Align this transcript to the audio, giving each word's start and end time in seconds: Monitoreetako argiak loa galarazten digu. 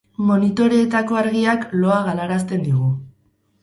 Monitoreetako 0.29 1.21
argiak 1.21 1.69
loa 1.85 2.01
galarazten 2.09 2.69
digu. 2.69 2.95